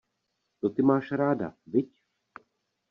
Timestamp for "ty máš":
0.69-1.11